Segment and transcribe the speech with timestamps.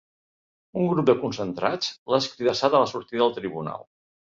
[0.83, 3.89] Un grup de concentrats l’ha escridassat a la sortida del tribunal.